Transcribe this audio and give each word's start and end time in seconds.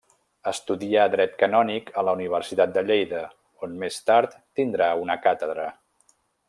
Estudià 0.51 1.03
dret 1.15 1.35
canònic 1.43 1.91
a 2.01 2.05
la 2.09 2.15
Universitat 2.19 2.75
de 2.79 2.85
Lleida, 2.89 3.23
on 3.67 3.79
més 3.85 4.03
tard 4.11 4.37
tindrà 4.61 4.93
una 5.07 5.23
càtedra. 5.29 5.73